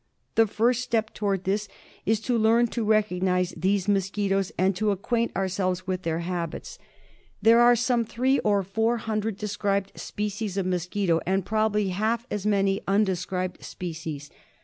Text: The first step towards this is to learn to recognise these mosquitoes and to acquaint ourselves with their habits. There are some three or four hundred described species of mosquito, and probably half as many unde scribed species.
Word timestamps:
The 0.33 0.47
first 0.47 0.81
step 0.81 1.13
towards 1.13 1.43
this 1.43 1.67
is 2.07 2.19
to 2.21 2.35
learn 2.35 2.65
to 2.69 2.83
recognise 2.83 3.53
these 3.55 3.87
mosquitoes 3.87 4.51
and 4.57 4.75
to 4.75 4.89
acquaint 4.89 5.31
ourselves 5.35 5.85
with 5.85 6.01
their 6.01 6.21
habits. 6.21 6.79
There 7.39 7.59
are 7.59 7.75
some 7.75 8.03
three 8.03 8.39
or 8.39 8.63
four 8.63 8.97
hundred 8.97 9.37
described 9.37 9.91
species 9.93 10.57
of 10.57 10.65
mosquito, 10.65 11.19
and 11.27 11.45
probably 11.45 11.89
half 11.89 12.25
as 12.31 12.47
many 12.47 12.81
unde 12.87 13.15
scribed 13.15 13.63
species. 13.63 14.31